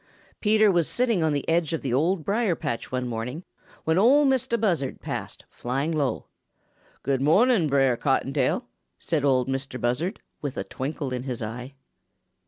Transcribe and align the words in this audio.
Peter 0.39 0.71
was 0.71 0.89
sitting 0.89 1.21
on 1.21 1.31
the 1.31 1.47
edge 1.47 1.73
of 1.73 1.83
the 1.83 1.93
Old 1.93 2.25
Briar 2.25 2.55
patch 2.55 2.91
one 2.91 3.07
morning 3.07 3.43
when 3.83 3.99
Ol' 3.99 4.25
Mistah 4.25 4.57
Buzzard 4.57 4.99
passed, 4.99 5.45
flying 5.47 5.91
low. 5.91 6.25
"Good 7.03 7.21
mo'ning, 7.21 7.67
Brer 7.67 7.95
Cottontail," 7.97 8.65
said 8.97 9.23
Ol' 9.23 9.45
Mistah 9.45 9.77
Buzzard, 9.77 10.19
with 10.41 10.57
a 10.57 10.63
twinkle 10.63 11.13
in 11.13 11.21
his 11.21 11.43
eye. 11.43 11.75